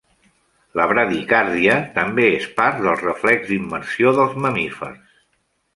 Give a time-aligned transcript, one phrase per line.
[0.79, 5.21] La bradicàrdia també és part del reflex d'immersió dels mamífers.